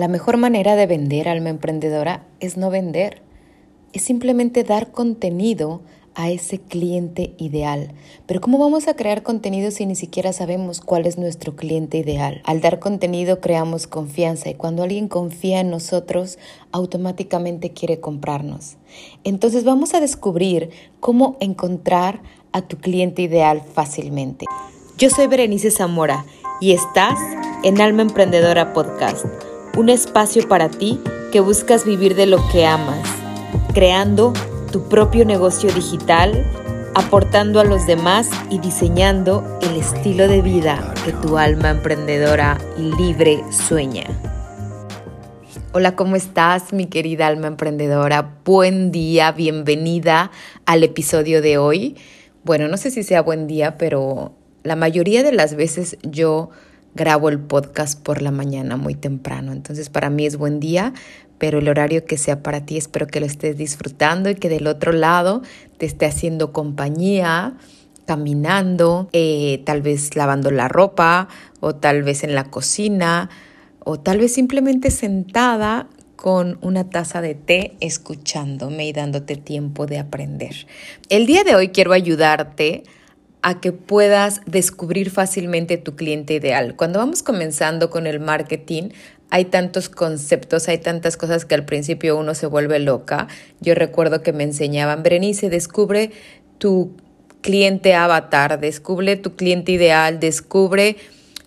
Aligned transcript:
La 0.00 0.08
mejor 0.08 0.38
manera 0.38 0.76
de 0.76 0.86
vender 0.86 1.28
alma 1.28 1.50
emprendedora 1.50 2.24
es 2.40 2.56
no 2.56 2.70
vender, 2.70 3.20
es 3.92 4.00
simplemente 4.00 4.64
dar 4.64 4.92
contenido 4.92 5.82
a 6.14 6.30
ese 6.30 6.58
cliente 6.58 7.34
ideal. 7.36 7.92
Pero 8.24 8.40
¿cómo 8.40 8.56
vamos 8.56 8.88
a 8.88 8.96
crear 8.96 9.22
contenido 9.22 9.70
si 9.70 9.84
ni 9.84 9.94
siquiera 9.94 10.32
sabemos 10.32 10.80
cuál 10.80 11.04
es 11.04 11.18
nuestro 11.18 11.54
cliente 11.54 11.98
ideal? 11.98 12.40
Al 12.46 12.62
dar 12.62 12.78
contenido 12.78 13.42
creamos 13.42 13.86
confianza 13.86 14.48
y 14.48 14.54
cuando 14.54 14.84
alguien 14.84 15.06
confía 15.06 15.60
en 15.60 15.68
nosotros, 15.68 16.38
automáticamente 16.72 17.72
quiere 17.72 18.00
comprarnos. 18.00 18.78
Entonces 19.22 19.64
vamos 19.64 19.92
a 19.92 20.00
descubrir 20.00 20.70
cómo 21.00 21.36
encontrar 21.40 22.22
a 22.52 22.62
tu 22.62 22.78
cliente 22.78 23.20
ideal 23.20 23.60
fácilmente. 23.60 24.46
Yo 24.96 25.10
soy 25.10 25.26
Berenice 25.26 25.70
Zamora 25.70 26.24
y 26.58 26.72
estás 26.72 27.18
en 27.64 27.82
Alma 27.82 28.00
Emprendedora 28.00 28.72
Podcast 28.72 29.26
un 29.76 29.88
espacio 29.88 30.48
para 30.48 30.68
ti 30.68 31.00
que 31.32 31.40
buscas 31.40 31.84
vivir 31.84 32.14
de 32.14 32.26
lo 32.26 32.46
que 32.48 32.66
amas, 32.66 33.08
creando 33.72 34.32
tu 34.72 34.88
propio 34.88 35.24
negocio 35.24 35.72
digital, 35.72 36.44
aportando 36.94 37.60
a 37.60 37.64
los 37.64 37.86
demás 37.86 38.28
y 38.50 38.58
diseñando 38.58 39.58
el 39.62 39.76
estilo 39.76 40.26
de 40.26 40.42
vida 40.42 40.94
que 41.04 41.12
tu 41.12 41.38
alma 41.38 41.70
emprendedora 41.70 42.58
y 42.76 42.82
libre 42.96 43.42
sueña. 43.52 44.04
Hola, 45.72 45.94
¿cómo 45.94 46.16
estás 46.16 46.72
mi 46.72 46.86
querida 46.86 47.28
alma 47.28 47.46
emprendedora? 47.46 48.38
Buen 48.44 48.90
día, 48.90 49.30
bienvenida 49.30 50.32
al 50.66 50.82
episodio 50.82 51.42
de 51.42 51.58
hoy. 51.58 51.96
Bueno, 52.42 52.66
no 52.66 52.76
sé 52.76 52.90
si 52.90 53.04
sea 53.04 53.22
buen 53.22 53.46
día, 53.46 53.78
pero 53.78 54.34
la 54.64 54.74
mayoría 54.74 55.22
de 55.22 55.32
las 55.32 55.54
veces 55.54 55.96
yo 56.02 56.50
grabo 56.94 57.28
el 57.28 57.38
podcast 57.38 58.00
por 58.00 58.22
la 58.22 58.30
mañana 58.30 58.76
muy 58.76 58.94
temprano. 58.94 59.52
Entonces 59.52 59.88
para 59.90 60.10
mí 60.10 60.26
es 60.26 60.36
buen 60.36 60.60
día, 60.60 60.92
pero 61.38 61.58
el 61.58 61.68
horario 61.68 62.04
que 62.04 62.18
sea 62.18 62.42
para 62.42 62.66
ti 62.66 62.76
espero 62.76 63.06
que 63.06 63.20
lo 63.20 63.26
estés 63.26 63.56
disfrutando 63.56 64.28
y 64.30 64.34
que 64.34 64.48
del 64.48 64.66
otro 64.66 64.92
lado 64.92 65.42
te 65.78 65.86
esté 65.86 66.06
haciendo 66.06 66.52
compañía, 66.52 67.54
caminando, 68.06 69.08
eh, 69.12 69.62
tal 69.64 69.82
vez 69.82 70.16
lavando 70.16 70.50
la 70.50 70.68
ropa 70.68 71.28
o 71.60 71.74
tal 71.74 72.02
vez 72.02 72.24
en 72.24 72.34
la 72.34 72.44
cocina 72.44 73.30
o 73.84 74.00
tal 74.00 74.18
vez 74.18 74.34
simplemente 74.34 74.90
sentada 74.90 75.88
con 76.16 76.58
una 76.60 76.90
taza 76.90 77.22
de 77.22 77.34
té 77.34 77.76
escuchándome 77.80 78.86
y 78.86 78.92
dándote 78.92 79.36
tiempo 79.36 79.86
de 79.86 79.98
aprender. 79.98 80.66
El 81.08 81.24
día 81.24 81.44
de 81.44 81.54
hoy 81.54 81.68
quiero 81.68 81.92
ayudarte 81.92 82.82
a 83.42 83.60
que 83.60 83.72
puedas 83.72 84.40
descubrir 84.46 85.10
fácilmente 85.10 85.78
tu 85.78 85.96
cliente 85.96 86.34
ideal. 86.34 86.76
Cuando 86.76 86.98
vamos 86.98 87.22
comenzando 87.22 87.90
con 87.90 88.06
el 88.06 88.20
marketing, 88.20 88.90
hay 89.30 89.46
tantos 89.46 89.88
conceptos, 89.88 90.68
hay 90.68 90.78
tantas 90.78 91.16
cosas 91.16 91.44
que 91.44 91.54
al 91.54 91.64
principio 91.64 92.18
uno 92.18 92.34
se 92.34 92.46
vuelve 92.46 92.78
loca. 92.80 93.28
Yo 93.60 93.74
recuerdo 93.74 94.22
que 94.22 94.32
me 94.32 94.44
enseñaban, 94.44 95.02
Berenice, 95.02 95.48
descubre 95.48 96.10
tu 96.58 96.96
cliente 97.40 97.94
avatar, 97.94 98.60
descubre 98.60 99.16
tu 99.16 99.36
cliente 99.36 99.72
ideal, 99.72 100.20
descubre 100.20 100.96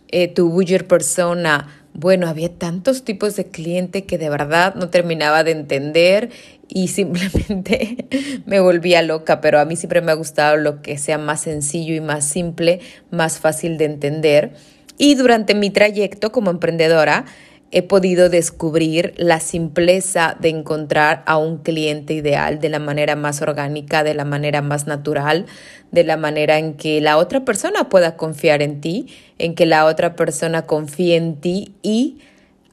eh, 0.08 0.28
tu 0.28 0.50
buyer 0.50 0.88
persona, 0.88 1.68
bueno, 1.94 2.28
había 2.28 2.50
tantos 2.50 3.04
tipos 3.04 3.36
de 3.36 3.46
cliente 3.46 4.06
que 4.06 4.18
de 4.18 4.30
verdad 4.30 4.74
no 4.74 4.90
terminaba 4.90 5.44
de 5.44 5.52
entender 5.52 6.32
y 6.74 6.88
simplemente 6.88 8.08
me 8.48 8.60
volvía 8.60 9.04
loca, 9.04 9.42
pero 9.42 9.60
a 9.60 9.66
mí 9.66 9.76
siempre 9.76 10.02
me 10.02 10.12
ha 10.12 10.16
gustado 10.16 10.58
lo 10.58 10.82
que 10.82 10.98
sea 10.98 11.20
más 11.20 11.42
sencillo 11.42 11.94
y 11.94 12.02
más 12.02 12.26
simple, 12.26 12.80
más 13.12 13.40
fácil 13.40 13.78
de 13.78 13.86
entender. 13.86 14.54
Y 14.98 15.14
durante 15.16 15.54
mi 15.54 15.70
trayecto 15.70 16.32
como 16.32 16.50
emprendedora, 16.50 17.26
he 17.72 17.84
podido 17.84 18.30
descubrir 18.30 19.14
la 19.18 19.40
simpleza 19.40 20.36
de 20.40 20.50
encontrar 20.50 21.24
a 21.28 21.38
un 21.38 21.60
cliente 21.60 22.14
ideal 22.14 22.60
de 22.60 22.70
la 22.70 22.80
manera 22.80 23.16
más 23.16 23.42
orgánica, 23.42 24.04
de 24.04 24.16
la 24.16 24.26
manera 24.26 24.62
más 24.62 24.88
natural, 24.88 25.46
de 25.92 26.04
la 26.04 26.18
manera 26.18 26.58
en 26.58 26.74
que 26.74 27.02
la 27.02 27.18
otra 27.18 27.46
persona 27.46 27.90
pueda 27.90 28.16
confiar 28.16 28.64
en 28.64 28.82
ti, 28.82 29.08
en 29.38 29.54
que 29.54 29.66
la 29.68 29.86
otra 29.86 30.16
persona 30.16 30.64
confíe 30.64 31.18
en 31.18 31.36
ti 31.36 31.74
y 31.84 32.20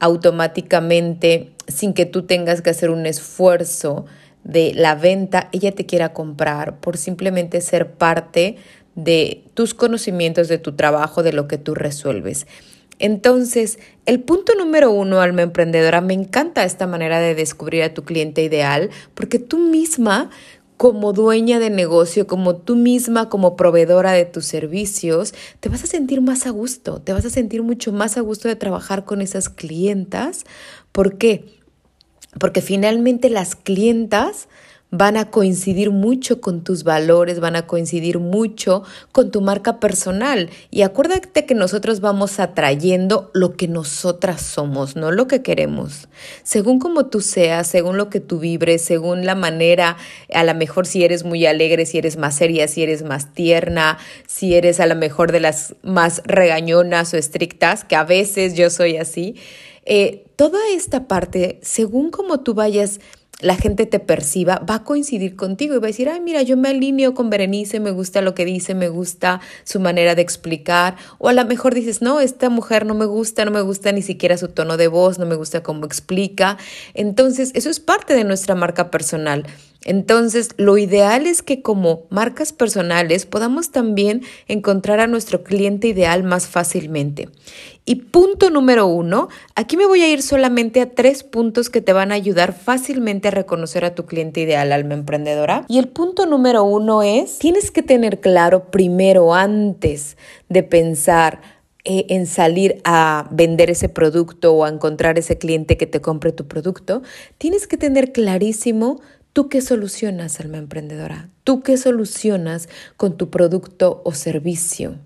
automáticamente, 0.01 1.51
sin 1.67 1.93
que 1.93 2.05
tú 2.05 2.23
tengas 2.23 2.61
que 2.61 2.71
hacer 2.71 2.89
un 2.89 3.05
esfuerzo 3.05 4.05
de 4.43 4.73
la 4.73 4.95
venta, 4.95 5.47
ella 5.53 5.71
te 5.73 5.85
quiera 5.85 6.11
comprar 6.11 6.79
por 6.79 6.97
simplemente 6.97 7.61
ser 7.61 7.91
parte 7.91 8.57
de 8.95 9.43
tus 9.53 9.75
conocimientos, 9.75 10.47
de 10.47 10.57
tu 10.57 10.73
trabajo, 10.73 11.21
de 11.21 11.33
lo 11.33 11.47
que 11.47 11.59
tú 11.59 11.75
resuelves. 11.75 12.47
Entonces, 12.97 13.77
el 14.07 14.19
punto 14.21 14.53
número 14.55 14.91
uno, 14.91 15.21
alma 15.21 15.43
emprendedora, 15.43 16.01
me 16.01 16.15
encanta 16.15 16.63
esta 16.63 16.87
manera 16.87 17.19
de 17.19 17.35
descubrir 17.35 17.83
a 17.83 17.93
tu 17.93 18.03
cliente 18.03 18.43
ideal, 18.43 18.89
porque 19.13 19.37
tú 19.37 19.59
misma, 19.59 20.31
como 20.81 21.13
dueña 21.13 21.59
de 21.59 21.69
negocio, 21.69 22.25
como 22.25 22.55
tú 22.55 22.75
misma, 22.75 23.29
como 23.29 23.55
proveedora 23.55 24.13
de 24.13 24.25
tus 24.25 24.45
servicios, 24.45 25.31
te 25.59 25.69
vas 25.69 25.83
a 25.83 25.85
sentir 25.85 26.21
más 26.21 26.47
a 26.47 26.49
gusto, 26.49 26.99
te 26.99 27.13
vas 27.13 27.23
a 27.23 27.29
sentir 27.29 27.61
mucho 27.61 27.91
más 27.91 28.17
a 28.17 28.21
gusto 28.21 28.47
de 28.47 28.55
trabajar 28.55 29.05
con 29.05 29.21
esas 29.21 29.47
clientas. 29.47 30.43
¿Por 30.91 31.19
qué? 31.19 31.59
Porque 32.39 32.61
finalmente 32.63 33.29
las 33.29 33.55
clientas 33.55 34.47
van 34.91 35.15
a 35.15 35.31
coincidir 35.31 35.89
mucho 35.89 36.41
con 36.41 36.63
tus 36.63 36.83
valores, 36.83 37.39
van 37.39 37.55
a 37.55 37.65
coincidir 37.65 38.19
mucho 38.19 38.83
con 39.13 39.31
tu 39.31 39.39
marca 39.39 39.79
personal. 39.79 40.49
Y 40.69 40.81
acuérdate 40.81 41.45
que 41.45 41.55
nosotros 41.55 42.01
vamos 42.01 42.39
atrayendo 42.41 43.31
lo 43.33 43.53
que 43.55 43.69
nosotras 43.69 44.41
somos, 44.41 44.97
no 44.97 45.11
lo 45.11 45.27
que 45.27 45.41
queremos. 45.41 46.09
Según 46.43 46.79
como 46.79 47.05
tú 47.05 47.21
seas, 47.21 47.67
según 47.67 47.95
lo 47.95 48.09
que 48.09 48.19
tú 48.19 48.39
vibres, 48.39 48.83
según 48.83 49.25
la 49.25 49.35
manera, 49.35 49.95
a 50.33 50.43
lo 50.43 50.53
mejor 50.53 50.85
si 50.85 51.05
eres 51.05 51.23
muy 51.23 51.45
alegre, 51.45 51.85
si 51.85 51.97
eres 51.97 52.17
más 52.17 52.35
seria, 52.35 52.67
si 52.67 52.83
eres 52.83 53.03
más 53.03 53.33
tierna, 53.33 53.97
si 54.27 54.55
eres 54.55 54.81
a 54.81 54.87
lo 54.87 54.95
mejor 54.95 55.31
de 55.31 55.39
las 55.39 55.73
más 55.83 56.21
regañonas 56.25 57.13
o 57.13 57.17
estrictas, 57.17 57.85
que 57.85 57.95
a 57.95 58.03
veces 58.03 58.55
yo 58.55 58.69
soy 58.69 58.97
así. 58.97 59.35
Eh, 59.85 60.25
toda 60.35 60.59
esta 60.75 61.07
parte, 61.07 61.59
según 61.63 62.11
como 62.11 62.41
tú 62.41 62.53
vayas 62.53 62.99
la 63.41 63.55
gente 63.55 63.85
te 63.85 63.99
perciba, 63.99 64.59
va 64.69 64.75
a 64.75 64.83
coincidir 64.83 65.35
contigo 65.35 65.75
y 65.75 65.79
va 65.79 65.87
a 65.87 65.87
decir, 65.87 66.09
ay, 66.09 66.21
mira, 66.21 66.41
yo 66.41 66.57
me 66.57 66.69
alineo 66.69 67.13
con 67.13 67.29
Berenice, 67.29 67.79
me 67.79 67.91
gusta 67.91 68.21
lo 68.21 68.33
que 68.33 68.45
dice, 68.45 68.75
me 68.75 68.89
gusta 68.89 69.41
su 69.63 69.79
manera 69.79 70.15
de 70.15 70.21
explicar. 70.21 70.95
O 71.17 71.27
a 71.27 71.33
lo 71.33 71.43
mejor 71.45 71.73
dices, 71.73 72.01
no, 72.01 72.19
esta 72.19 72.49
mujer 72.49 72.85
no 72.85 72.93
me 72.93 73.05
gusta, 73.05 73.45
no 73.45 73.51
me 73.51 73.61
gusta 73.61 73.91
ni 73.91 74.01
siquiera 74.01 74.37
su 74.37 74.47
tono 74.47 74.77
de 74.77 74.87
voz, 74.87 75.19
no 75.19 75.25
me 75.25 75.35
gusta 75.35 75.63
cómo 75.63 75.85
explica. 75.85 76.57
Entonces, 76.93 77.51
eso 77.53 77.69
es 77.69 77.79
parte 77.79 78.13
de 78.13 78.23
nuestra 78.23 78.55
marca 78.55 78.91
personal. 78.91 79.45
Entonces, 79.83 80.49
lo 80.57 80.77
ideal 80.77 81.25
es 81.25 81.41
que 81.41 81.63
como 81.63 82.03
marcas 82.09 82.53
personales 82.53 83.25
podamos 83.25 83.71
también 83.71 84.21
encontrar 84.47 84.99
a 84.99 85.07
nuestro 85.07 85.43
cliente 85.43 85.87
ideal 85.87 86.23
más 86.23 86.47
fácilmente. 86.47 87.29
Y 87.83 87.95
punto 87.95 88.49
número 88.49 88.85
uno, 88.85 89.27
aquí 89.55 89.75
me 89.75 89.87
voy 89.87 90.01
a 90.01 90.07
ir 90.07 90.21
solamente 90.21 90.81
a 90.81 90.89
tres 90.89 91.23
puntos 91.23 91.69
que 91.69 91.81
te 91.81 91.93
van 91.93 92.11
a 92.11 92.15
ayudar 92.15 92.53
fácilmente 92.53 93.29
a 93.29 93.31
reconocer 93.31 93.85
a 93.85 93.95
tu 93.95 94.05
cliente 94.05 94.41
ideal, 94.41 94.71
alma 94.71 94.93
emprendedora. 94.93 95.65
Y 95.67 95.79
el 95.79 95.87
punto 95.87 96.25
número 96.25 96.63
uno 96.63 97.01
es, 97.01 97.39
tienes 97.39 97.71
que 97.71 97.81
tener 97.81 98.19
claro 98.19 98.71
primero, 98.71 99.33
antes 99.33 100.15
de 100.47 100.63
pensar, 100.63 101.41
eh, 101.83 102.05
en 102.09 102.27
salir 102.27 102.79
a 102.83 103.27
vender 103.31 103.71
ese 103.71 103.89
producto 103.89 104.53
o 104.53 104.65
a 104.65 104.69
encontrar 104.69 105.17
ese 105.17 105.39
cliente 105.39 105.77
que 105.77 105.87
te 105.87 105.99
compre 105.99 106.31
tu 106.31 106.47
producto, 106.47 107.01
tienes 107.39 107.65
que 107.65 107.77
tener 107.77 108.11
clarísimo 108.11 109.01
¿Tú 109.33 109.47
qué 109.47 109.61
solucionas, 109.61 110.41
alma 110.41 110.57
emprendedora? 110.57 111.29
¿Tú 111.45 111.63
qué 111.63 111.77
solucionas 111.77 112.67
con 112.97 113.15
tu 113.15 113.29
producto 113.29 114.01
o 114.03 114.13
servicio? 114.13 114.97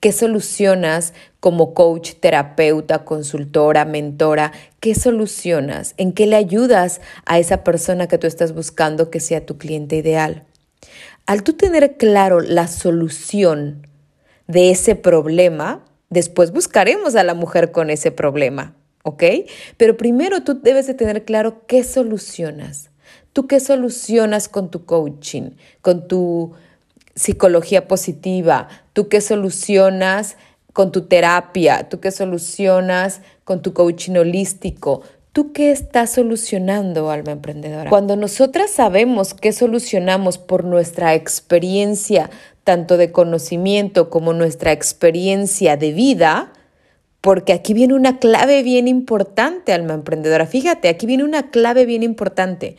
¿Qué 0.00 0.12
solucionas 0.12 1.14
como 1.40 1.74
coach, 1.74 2.14
terapeuta, 2.20 3.04
consultora, 3.04 3.84
mentora? 3.84 4.52
¿Qué 4.80 4.94
solucionas? 4.94 5.94
¿En 5.96 6.12
qué 6.12 6.26
le 6.26 6.36
ayudas 6.36 7.00
a 7.24 7.38
esa 7.38 7.64
persona 7.64 8.08
que 8.08 8.18
tú 8.18 8.26
estás 8.26 8.54
buscando 8.54 9.10
que 9.10 9.20
sea 9.20 9.46
tu 9.46 9.58
cliente 9.58 9.96
ideal? 9.96 10.44
Al 11.26 11.42
tú 11.42 11.52
tener 11.52 11.96
claro 11.96 12.40
la 12.40 12.66
solución 12.66 13.86
de 14.48 14.70
ese 14.70 14.96
problema, 14.96 15.84
después 16.10 16.52
buscaremos 16.52 17.14
a 17.14 17.22
la 17.22 17.34
mujer 17.34 17.72
con 17.72 17.90
ese 17.90 18.10
problema, 18.10 18.74
¿ok? 19.04 19.24
Pero 19.76 19.96
primero 19.96 20.42
tú 20.42 20.60
debes 20.60 20.86
de 20.86 20.94
tener 20.94 21.24
claro 21.24 21.66
qué 21.66 21.84
solucionas. 21.84 22.90
¿Tú 23.32 23.46
qué 23.46 23.60
solucionas 23.60 24.48
con 24.48 24.70
tu 24.70 24.84
coaching, 24.84 25.52
con 25.80 26.06
tu 26.06 26.52
psicología 27.14 27.88
positiva? 27.88 28.68
¿Tú 28.92 29.08
qué 29.08 29.20
solucionas 29.20 30.36
con 30.72 30.92
tu 30.92 31.02
terapia? 31.02 31.88
¿Tú 31.88 32.00
qué 32.00 32.10
solucionas 32.10 33.20
con 33.44 33.62
tu 33.62 33.72
coaching 33.72 34.16
holístico? 34.16 35.02
¿Tú 35.32 35.52
qué 35.52 35.70
estás 35.70 36.10
solucionando, 36.10 37.10
alma 37.10 37.32
emprendedora? 37.32 37.88
Cuando 37.88 38.16
nosotras 38.16 38.70
sabemos 38.70 39.32
qué 39.32 39.52
solucionamos 39.52 40.36
por 40.36 40.64
nuestra 40.64 41.14
experiencia, 41.14 42.28
tanto 42.64 42.98
de 42.98 43.12
conocimiento 43.12 44.10
como 44.10 44.34
nuestra 44.34 44.72
experiencia 44.72 45.78
de 45.78 45.92
vida, 45.92 46.52
porque 47.22 47.52
aquí 47.52 47.72
viene 47.72 47.94
una 47.94 48.18
clave 48.18 48.62
bien 48.62 48.88
importante, 48.88 49.72
alma 49.72 49.94
emprendedora. 49.94 50.46
Fíjate, 50.46 50.88
aquí 50.88 51.06
viene 51.06 51.24
una 51.24 51.50
clave 51.50 51.86
bien 51.86 52.02
importante. 52.02 52.76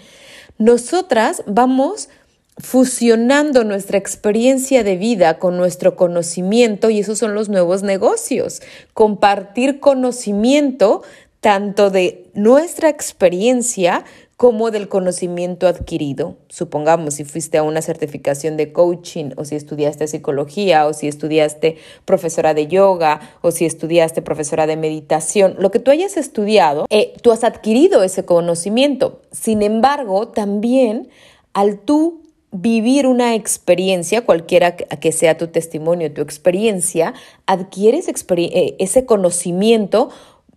Nosotras 0.60 1.44
vamos 1.48 2.10
fusionando 2.58 3.64
nuestra 3.64 3.98
experiencia 3.98 4.84
de 4.84 4.98
vida 4.98 5.40
con 5.40 5.58
nuestro 5.58 5.96
conocimiento 5.96 6.90
y 6.90 7.00
esos 7.00 7.20
son 7.20 7.34
los 7.34 7.50
nuevos 7.50 7.84
negocios. 7.84 8.62
Compartir 8.94 9.80
conocimiento 9.80 11.02
tanto 11.40 11.90
de 11.90 12.30
nuestra 12.34 12.88
experiencia 12.88 14.06
como 14.38 14.72
del 14.72 14.88
conocimiento 14.88 15.68
adquirido. 15.68 16.38
Supongamos 16.48 17.16
si 17.16 17.26
fuiste 17.26 17.58
a 17.58 17.64
una 17.64 17.82
certificación 17.82 18.56
de 18.56 18.72
coaching 18.72 19.32
o 19.36 19.46
si 19.46 19.56
estudiaste 19.56 20.08
psicología 20.08 20.88
o 20.88 20.94
si 20.94 21.08
estudiaste 21.08 21.78
profesora 22.06 22.54
de 22.54 22.68
yoga 22.68 23.20
o 23.42 23.52
si 23.52 23.66
estudiaste 23.66 24.22
profesora 24.22 24.68
de 24.68 24.78
meditación, 24.78 25.56
lo 25.60 25.70
que 25.70 25.80
tú 25.80 25.92
hayas 25.92 26.18
estudiado, 26.18 26.86
eh, 26.90 27.14
tú 27.22 27.32
has 27.32 27.44
adquirido 27.44 28.04
ese 28.04 28.26
conocimiento. 28.26 29.22
Sin 29.32 29.62
embargo, 29.62 30.30
también 30.30 31.10
al 31.54 31.80
tú 31.80 32.22
vivir 32.54 33.08
una 33.08 33.36
experiencia, 33.36 34.26
cualquiera 34.26 34.76
que 34.78 35.12
sea 35.12 35.38
tu 35.38 35.48
testimonio, 35.48 36.14
tu 36.14 36.22
experiencia, 36.22 37.14
adquieres 37.48 38.08
eh, 38.08 38.76
ese 38.80 39.06
conocimiento 39.06 40.10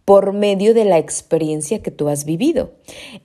por 0.05 0.33
medio 0.33 0.73
de 0.75 0.85
la 0.85 0.99
experiencia 0.99 1.83
que 1.83 1.91
tú 1.91 2.09
has 2.09 2.25
vivido. 2.25 2.71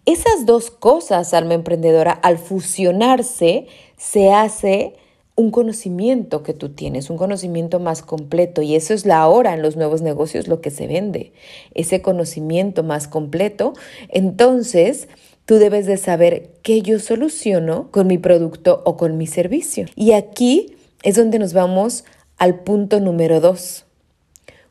Esas 0.05 0.47
dos 0.47 0.71
cosas, 0.71 1.33
alma 1.35 1.53
emprendedora, 1.53 2.11
al 2.11 2.39
fusionarse, 2.39 3.67
se 3.97 4.31
hace 4.31 4.95
un 5.35 5.51
conocimiento 5.51 6.43
que 6.43 6.53
tú 6.53 6.69
tienes, 6.69 7.09
un 7.09 7.17
conocimiento 7.17 7.79
más 7.79 8.01
completo. 8.01 8.61
Y 8.61 8.75
eso 8.75 8.93
es 8.93 9.05
la 9.05 9.27
hora 9.27 9.53
en 9.53 9.61
los 9.61 9.75
nuevos 9.75 10.01
negocios 10.01 10.47
lo 10.47 10.61
que 10.61 10.71
se 10.71 10.87
vende, 10.87 11.33
ese 11.73 12.01
conocimiento 12.01 12.83
más 12.83 13.07
completo. 13.07 13.73
Entonces, 14.09 15.07
tú 15.45 15.55
debes 15.55 15.85
de 15.85 15.97
saber 15.97 16.51
qué 16.63 16.81
yo 16.81 16.99
soluciono 16.99 17.89
con 17.91 18.07
mi 18.07 18.17
producto 18.17 18.81
o 18.85 18.97
con 18.97 19.17
mi 19.17 19.27
servicio. 19.27 19.85
Y 19.95 20.13
aquí 20.13 20.75
es 21.03 21.15
donde 21.15 21.39
nos 21.39 21.53
vamos 21.53 22.05
al 22.37 22.59
punto 22.59 22.99
número 22.99 23.39
dos. 23.39 23.85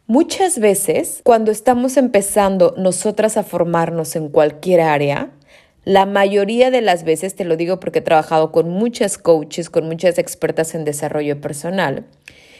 Muchas 0.06 0.58
veces, 0.58 1.20
cuando 1.22 1.52
estamos 1.52 1.96
empezando 1.96 2.74
nosotras 2.76 3.36
a 3.36 3.44
formarnos 3.44 4.16
en 4.16 4.28
cualquier 4.28 4.80
área, 4.80 5.30
la 5.84 6.04
mayoría 6.04 6.70
de 6.70 6.80
las 6.82 7.04
veces, 7.04 7.36
te 7.36 7.44
lo 7.44 7.56
digo 7.56 7.80
porque 7.80 8.00
he 8.00 8.02
trabajado 8.02 8.52
con 8.52 8.68
muchas 8.68 9.18
coaches, 9.18 9.70
con 9.70 9.86
muchas 9.86 10.18
expertas 10.18 10.74
en 10.74 10.84
desarrollo 10.84 11.40
personal 11.40 12.04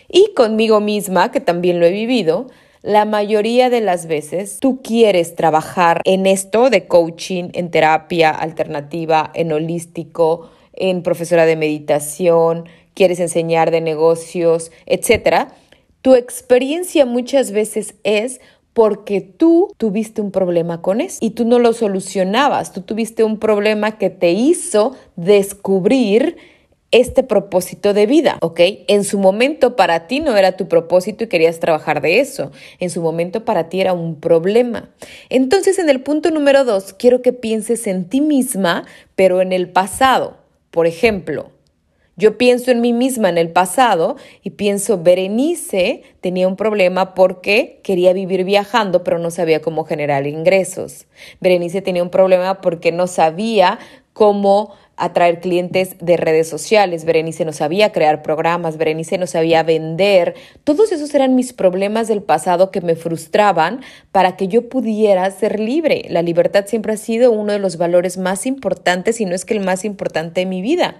y 0.09 0.33
conmigo 0.35 0.81
misma, 0.81 1.31
que 1.31 1.41
también 1.41 1.81
lo 1.81 1.87
he 1.87 1.93
vivido, 1.93 2.49
la 2.83 3.05
mayoría 3.05 3.69
de 3.69 3.81
las 3.81 4.07
veces 4.07 4.59
tú 4.61 4.81
quieres 4.83 5.35
trabajar 5.35 6.01
en 6.05 6.27
esto 6.27 6.71
de 6.71 6.87
coaching, 6.87 7.51
en 7.53 7.71
terapia 7.71 8.31
alternativa, 8.31 9.31
en 9.35 9.53
holístico, 9.53 10.51
en 10.73 11.03
profesora 11.03 11.45
de 11.45 11.57
meditación, 11.57 12.65
quieres 12.95 13.21
enseñar 13.21 13.71
de 13.71 13.81
negocios, 13.81 14.73
etcétera. 14.87 15.55
Tu 16.01 16.15
experiencia 16.15 17.05
muchas 17.05 17.51
veces 17.51 17.95
es 18.03 18.41
porque 18.73 19.21
tú 19.21 19.69
tuviste 19.77 20.23
un 20.23 20.31
problema 20.31 20.81
con 20.81 21.01
eso 21.01 21.19
y 21.21 21.31
tú 21.31 21.45
no 21.45 21.59
lo 21.59 21.75
solucionabas, 21.75 22.73
tú 22.73 22.81
tuviste 22.81 23.25
un 23.25 23.39
problema 23.39 23.99
que 23.99 24.09
te 24.11 24.31
hizo 24.31 24.97
descubrir 25.17 26.37
este 26.93 27.23
propósito 27.23 27.95
de 27.95 28.07
vida, 28.07 28.39
¿ok? 28.41 28.61
En 28.89 29.05
su 29.05 29.19
momento 29.19 29.77
para 29.77 30.07
ti 30.07 30.21
no 30.21 30.37
era 30.37 30.57
tu 30.57 30.69
propósito 30.69 31.25
y 31.25 31.29
querías 31.29 31.61
trabajar 31.61 32.01
de 32.01 32.21
eso. 32.21 32.51
En 32.79 32.91
su 32.91 33.01
momento 33.01 33.45
para 33.45 33.69
ti 33.69 33.81
era 33.81 33.93
un 33.93 34.19
problema. 34.19 34.91
Entonces 35.29 35.79
en 35.79 35.89
el 35.89 36.03
punto 36.03 36.31
número 36.31 36.65
dos, 36.65 36.93
quiero 36.93 37.23
que 37.23 37.33
pienses 37.33 37.87
en 37.87 38.09
ti 38.09 38.21
misma, 38.21 38.87
pero 39.15 39.41
en 39.41 39.53
el 39.53 39.69
pasado. 39.69 40.39
Por 40.71 40.87
ejemplo, 40.87 41.51
yo 42.17 42.37
pienso 42.37 42.71
en 42.71 42.83
mí 42.83 42.93
misma 42.93 43.31
en 43.31 43.39
el 43.39 43.51
pasado 43.51 44.17
y 44.43 44.51
pienso, 44.51 44.99
Berenice 44.99 46.03
tenía 46.21 46.49
un 46.49 46.57
problema 46.57 47.15
porque 47.15 47.81
quería 47.83 48.13
vivir 48.13 48.45
viajando, 48.45 49.05
pero 49.05 49.19
no 49.19 49.31
sabía 49.31 49.63
cómo 49.63 49.85
generar 49.85 50.27
ingresos. 50.27 51.07
Berenice 51.41 51.81
tenía 51.81 52.03
un 52.03 52.11
problema 52.11 52.61
porque 52.61 52.93
no 52.93 53.07
sabía 53.07 53.79
cómo 54.13 54.75
atraer 55.01 55.41
clientes 55.41 55.97
de 56.01 56.17
redes 56.17 56.49
sociales, 56.49 57.05
Berenice 57.05 57.45
no 57.45 57.53
sabía 57.53 57.93
crear 57.93 58.23
programas, 58.23 58.77
Berenice 58.77 59.19
no 59.19 59.27
sabía 59.27 59.63
vender. 59.63 60.35
Todos 60.65 60.93
esos 60.93 61.15
eran 61.15 61.35
mis 61.35 61.53
problemas 61.53 62.09
del 62.09 62.23
pasado 62.23 62.71
que 62.71 62.81
me 62.81 62.97
frustraban 62.97 63.81
para 64.13 64.37
que 64.37 64.49
yo 64.49 64.69
pudiera 64.69 65.31
ser 65.31 65.59
libre. 65.59 66.07
La 66.09 66.23
libertad 66.23 66.67
siempre 66.67 66.93
ha 66.93 66.97
sido 66.97 67.33
uno 67.33 67.53
de 67.53 67.59
los 67.59 67.77
valores 67.77 68.19
más 68.19 68.47
importantes 68.47 69.21
y 69.21 69.25
no 69.25 69.35
es 69.35 69.45
que 69.45 69.55
el 69.55 69.61
más 69.61 69.85
importante 69.85 70.41
de 70.41 70.47
mi 70.47 70.63
vida. 70.63 70.97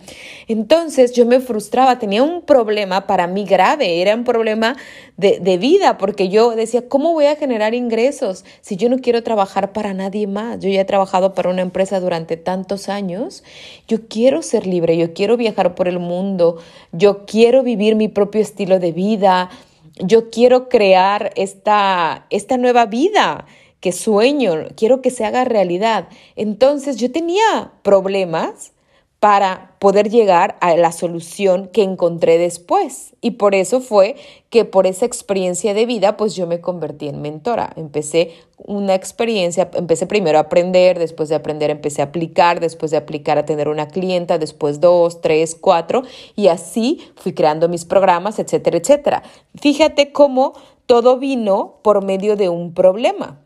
Entonces 0.49 1.13
yo 1.13 1.27
me 1.27 1.41
frustraba, 1.41 1.99
tenía 1.99 2.23
un 2.23 2.43
problema 2.43 3.07
para 3.07 3.27
mí 3.27 3.45
grave, 3.45 4.01
era 4.01 4.15
un 4.15 4.25
problema 4.25 4.77
de, 5.17 5.39
de 5.41 5.59
vida 5.59 5.99
porque 5.99 6.29
yo 6.29 6.57
decía, 6.57 6.89
¿cómo 6.89 7.13
voy 7.13 7.27
a 7.27 7.37
generar 7.37 7.75
ingresos 7.75 8.45
si 8.61 8.77
yo 8.77 8.89
no 8.89 8.99
quiero 8.99 9.23
trabajar 9.23 9.73
para 9.73 9.95
nadie 9.95 10.27
más? 10.27 10.61
Yo 10.61 10.69
ya 10.69 10.81
he 10.81 10.85
trabajado 10.85 11.35
para 11.35 11.51
una 11.51 11.63
empresa 11.63 12.01
durante 12.01 12.37
tantos 12.37 12.89
años 12.89 13.43
yo 13.91 14.07
quiero 14.07 14.41
ser 14.43 14.69
libre, 14.69 14.97
yo 14.97 15.13
quiero 15.15 15.37
viajar 15.37 15.75
por 15.75 15.89
el 15.89 15.99
mundo, 15.99 16.59
yo 16.93 17.27
quiero 17.27 17.65
vivir 17.65 17.97
mi 17.97 18.07
propio 18.07 18.41
estilo 18.41 18.79
de 18.79 18.93
vida, 18.93 19.51
yo 19.99 20.31
quiero 20.31 20.69
crear 20.69 21.33
esta, 21.35 22.27
esta 22.31 22.57
nueva 22.57 22.87
vida 22.87 23.47
que 23.81 23.91
sueño, 23.91 24.69
quiero 24.77 25.03
que 25.03 25.11
se 25.11 25.25
haga 25.25 25.43
realidad. 25.43 26.09
Entonces 26.37 26.99
yo 26.99 27.11
tenía 27.11 27.73
problemas 27.83 28.73
para 29.21 29.73
poder 29.79 30.09
llegar 30.09 30.57
a 30.63 30.75
la 30.77 30.93
solución 30.93 31.69
que 31.69 31.83
encontré 31.83 32.39
después. 32.39 33.15
Y 33.21 33.33
por 33.33 33.55
eso 33.55 33.81
fue 33.81 34.17
que 34.49 34.65
por 34.65 34.87
esa 34.87 35.05
experiencia 35.05 35.75
de 35.75 35.85
vida, 35.85 36.17
pues 36.17 36.35
yo 36.35 36.47
me 36.47 36.63
convertí 36.63 37.07
en 37.07 37.21
mentora. 37.21 37.71
Empecé 37.77 38.33
una 38.57 38.95
experiencia, 38.95 39.71
empecé 39.75 40.07
primero 40.07 40.39
a 40.39 40.43
aprender, 40.43 40.99
después 40.99 41.29
de 41.29 41.35
aprender 41.35 41.69
empecé 41.69 42.01
a 42.01 42.07
aplicar, 42.07 42.61
después 42.61 42.91
de 42.91 42.97
aplicar 42.97 43.37
a 43.37 43.45
tener 43.45 43.69
una 43.69 43.89
clienta, 43.89 44.39
después 44.39 44.81
dos, 44.81 45.21
tres, 45.21 45.55
cuatro, 45.55 46.03
y 46.35 46.49
así 46.49 47.01
fui 47.17 47.35
creando 47.35 47.69
mis 47.69 47.85
programas, 47.85 48.39
etcétera, 48.39 48.79
etcétera. 48.79 49.23
Fíjate 49.55 50.13
cómo 50.13 50.55
todo 50.87 51.19
vino 51.19 51.79
por 51.83 52.03
medio 52.03 52.37
de 52.37 52.49
un 52.49 52.73
problema. 52.73 53.39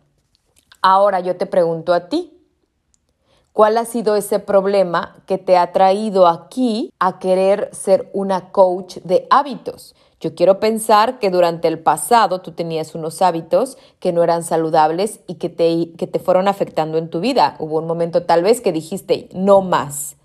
Ahora 0.83 1.19
yo 1.19 1.37
te 1.37 1.47
pregunto 1.47 1.95
a 1.95 2.09
ti, 2.09 2.34
¿Cuál 3.55 3.79
ha 3.79 3.85
sido 3.85 4.17
ese 4.17 4.41
problema 4.41 5.15
que 5.27 5.39
te 5.39 5.57
ha 5.57 5.71
traído 5.71 6.27
aquí 6.27 6.93
a 6.99 7.21
querer 7.21 7.71
ser 7.73 8.11
una 8.13 8.51
coach 8.51 8.97
de 9.05 9.29
hábitos? 9.31 9.95
Yo 10.19 10.35
quiero 10.35 10.59
pensar 10.59 11.21
que 11.21 11.31
durante 11.31 11.69
el 11.69 11.79
pasado 11.79 12.41
tú 12.41 12.51
tenías 12.51 12.97
unos 12.97 13.23
hábitos 13.23 13.79
que 14.01 14.13
no 14.13 14.25
eran 14.25 14.43
saludables 14.43 15.21
y 15.29 15.35
que 15.35 15.51
te, 15.51 15.93
que 15.97 16.09
te 16.09 16.19
fueron 16.19 16.49
afectando 16.49 16.99
en 16.99 17.11
tu 17.11 17.21
vida. 17.21 17.55
Hubo 17.61 17.79
un 17.79 17.87
momento 17.87 18.25
tal 18.25 18.43
vez 18.43 18.61
que 18.61 18.73
dijiste, 18.73 19.29
no 19.33 19.61
más. 19.61 20.17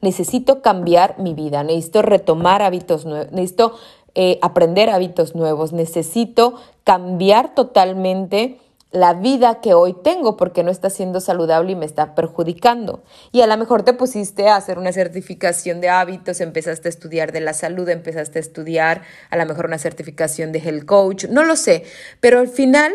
Necesito 0.00 0.60
cambiar 0.60 1.20
mi 1.20 1.34
vida, 1.34 1.62
necesito 1.62 2.02
retomar 2.02 2.62
hábitos 2.62 3.04
nuevos, 3.06 3.30
necesito 3.30 3.74
eh, 4.16 4.40
aprender 4.42 4.90
hábitos 4.90 5.36
nuevos, 5.36 5.72
necesito 5.72 6.54
cambiar 6.82 7.54
totalmente 7.54 8.58
la 8.92 9.14
vida 9.14 9.60
que 9.62 9.72
hoy 9.72 9.96
tengo 10.04 10.36
porque 10.36 10.62
no 10.62 10.70
está 10.70 10.90
siendo 10.90 11.20
saludable 11.20 11.72
y 11.72 11.76
me 11.76 11.86
está 11.86 12.14
perjudicando. 12.14 13.02
Y 13.32 13.40
a 13.40 13.46
lo 13.46 13.56
mejor 13.56 13.82
te 13.82 13.94
pusiste 13.94 14.48
a 14.48 14.56
hacer 14.56 14.78
una 14.78 14.92
certificación 14.92 15.80
de 15.80 15.88
hábitos, 15.88 16.40
empezaste 16.40 16.88
a 16.88 16.90
estudiar 16.90 17.32
de 17.32 17.40
la 17.40 17.54
salud, 17.54 17.88
empezaste 17.88 18.38
a 18.38 18.42
estudiar 18.42 19.02
a 19.30 19.36
lo 19.36 19.46
mejor 19.46 19.66
una 19.66 19.78
certificación 19.78 20.52
de 20.52 20.58
health 20.58 20.84
coach, 20.84 21.24
no 21.24 21.42
lo 21.42 21.56
sé, 21.56 21.84
pero 22.20 22.38
al 22.38 22.48
final 22.48 22.92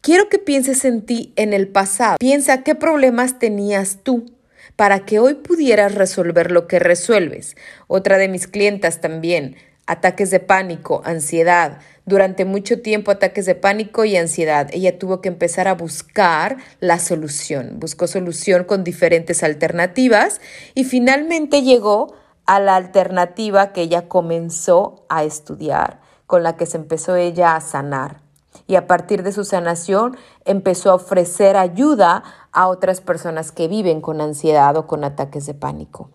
quiero 0.00 0.30
que 0.30 0.38
pienses 0.38 0.84
en 0.86 1.02
ti 1.02 1.34
en 1.36 1.52
el 1.52 1.68
pasado. 1.68 2.16
Piensa 2.18 2.62
qué 2.62 2.74
problemas 2.74 3.38
tenías 3.38 3.98
tú 4.02 4.34
para 4.76 5.00
que 5.00 5.18
hoy 5.18 5.34
pudieras 5.34 5.94
resolver 5.94 6.50
lo 6.50 6.66
que 6.66 6.78
resuelves. 6.78 7.56
Otra 7.86 8.18
de 8.18 8.28
mis 8.28 8.46
clientas 8.46 9.00
también, 9.00 9.56
ataques 9.86 10.30
de 10.30 10.40
pánico, 10.40 11.02
ansiedad, 11.04 11.78
durante 12.06 12.44
mucho 12.44 12.82
tiempo 12.82 13.10
ataques 13.10 13.46
de 13.46 13.54
pánico 13.54 14.04
y 14.04 14.16
ansiedad. 14.16 14.68
Ella 14.72 14.98
tuvo 14.98 15.20
que 15.20 15.28
empezar 15.28 15.68
a 15.68 15.74
buscar 15.74 16.58
la 16.80 16.98
solución. 16.98 17.78
Buscó 17.78 18.06
solución 18.06 18.64
con 18.64 18.84
diferentes 18.84 19.42
alternativas 19.42 20.40
y 20.74 20.84
finalmente 20.84 21.62
llegó 21.62 22.14
a 22.46 22.60
la 22.60 22.76
alternativa 22.76 23.72
que 23.72 23.82
ella 23.82 24.08
comenzó 24.08 25.06
a 25.08 25.24
estudiar, 25.24 26.00
con 26.26 26.42
la 26.42 26.56
que 26.56 26.66
se 26.66 26.76
empezó 26.76 27.16
ella 27.16 27.56
a 27.56 27.60
sanar. 27.60 28.20
Y 28.66 28.76
a 28.76 28.86
partir 28.86 29.22
de 29.22 29.32
su 29.32 29.44
sanación 29.44 30.16
empezó 30.44 30.90
a 30.90 30.94
ofrecer 30.94 31.56
ayuda 31.56 32.22
a 32.52 32.68
otras 32.68 33.00
personas 33.00 33.50
que 33.50 33.68
viven 33.68 34.00
con 34.00 34.20
ansiedad 34.20 34.76
o 34.76 34.86
con 34.86 35.04
ataques 35.04 35.46
de 35.46 35.54
pánico. 35.54 36.10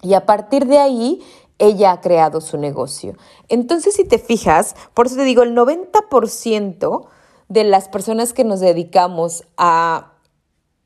Y 0.00 0.14
a 0.14 0.26
partir 0.26 0.66
de 0.66 0.78
ahí 0.78 1.22
ella 1.58 1.92
ha 1.92 2.00
creado 2.00 2.40
su 2.40 2.56
negocio. 2.58 3.16
Entonces, 3.48 3.94
si 3.94 4.04
te 4.04 4.18
fijas, 4.18 4.74
por 4.94 5.06
eso 5.06 5.16
te 5.16 5.24
digo, 5.24 5.42
el 5.42 5.54
90% 5.54 7.06
de 7.48 7.64
las 7.64 7.88
personas 7.88 8.32
que 8.32 8.44
nos 8.44 8.60
dedicamos 8.60 9.44
a 9.56 10.12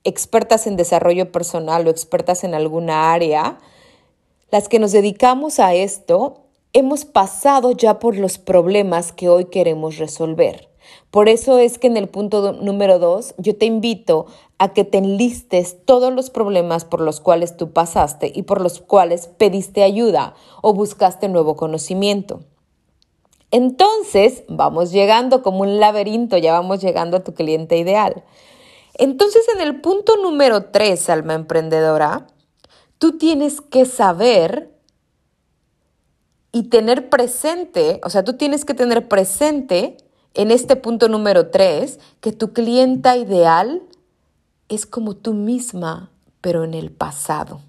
expertas 0.05 0.67
en 0.67 0.77
desarrollo 0.77 1.31
personal 1.31 1.87
o 1.87 1.91
expertas 1.91 2.45
en 2.45 2.55
alguna 2.55 3.13
área, 3.13 3.59
las 4.51 4.69
que 4.69 4.79
nos 4.79 4.93
dedicamos 4.93 5.61
a 5.61 5.75
esto, 5.75 6.43
hemos 6.73 7.05
pasado 7.05 7.73
ya 7.73 7.99
por 7.99 8.17
los 8.17 8.39
problemas 8.39 9.13
que 9.13 9.29
hoy 9.29 9.47
queremos 9.47 9.99
resolver. 9.99 10.69
Por 11.11 11.29
eso 11.29 11.59
es 11.59 11.79
que 11.79 11.87
en 11.87 11.97
el 11.97 12.09
punto 12.09 12.53
número 12.53 12.99
dos 12.99 13.35
yo 13.39 13.57
te 13.57 13.67
invito 13.67 14.27
a 14.63 14.73
que 14.73 14.85
te 14.85 14.99
enlistes 14.99 15.85
todos 15.85 16.13
los 16.13 16.31
problemas 16.31 16.85
por 16.85 17.01
los 17.01 17.19
cuales 17.19 17.57
tú 17.57 17.73
pasaste 17.73 18.31
y 18.33 18.45
por 18.45 18.61
los 18.61 18.79
cuales 18.79 19.27
pediste 19.27 19.83
ayuda 19.83 20.35
o 20.61 20.73
buscaste 20.73 21.29
nuevo 21.29 21.57
conocimiento. 21.57 22.45
Entonces, 23.51 24.45
vamos 24.47 24.93
llegando 24.93 25.43
como 25.43 25.63
un 25.63 25.81
laberinto, 25.81 26.39
ya 26.39 26.53
vamos 26.53 26.81
llegando 26.81 27.17
a 27.17 27.25
tu 27.25 27.35
cliente 27.35 27.77
ideal. 27.77 28.23
Entonces, 28.95 29.43
en 29.53 29.63
el 29.63 29.81
punto 29.81 30.17
número 30.19 30.67
tres, 30.67 31.11
alma 31.11 31.35
emprendedora, 31.35 32.29
tú 32.99 33.19
tienes 33.19 33.61
que 33.61 33.85
saber 33.85 34.71
y 36.53 36.69
tener 36.69 37.11
presente, 37.11 38.01
o 38.05 38.11
sea, 38.11 38.23
tú 38.23 38.35
tienes 38.35 38.65
que 38.65 38.75
tener 38.75 39.09
presente 39.09 39.97
en 40.35 40.53
este 40.53 40.77
punto 40.77 41.09
número 41.09 41.51
tres 41.51 41.99
que 42.21 42.31
tu 42.31 42.53
clienta 42.53 43.17
ideal 43.17 43.83
es 44.69 44.87
como 44.87 45.15
tú 45.15 45.35
misma, 45.35 46.11
pero 46.41 46.65
en 46.65 46.75
el 46.75 46.91
pasado. 46.91 47.61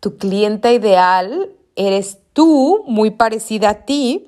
Tu 0.00 0.16
clienta 0.16 0.72
ideal 0.72 1.50
eres 1.76 2.18
tú, 2.32 2.84
muy 2.86 3.10
parecida 3.10 3.70
a 3.70 3.84
ti, 3.84 4.26